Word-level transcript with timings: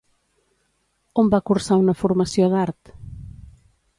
On 1.23 1.29
va 1.33 1.41
cursar 1.51 1.77
una 1.83 1.95
formació 2.01 2.49
d'art? 2.55 2.93